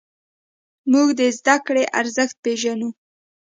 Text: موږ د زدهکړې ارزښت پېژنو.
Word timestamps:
موږ 0.91 1.07
د 1.19 1.21
زدهکړې 1.37 1.83
ارزښت 1.99 2.35
پېژنو. 2.43 2.89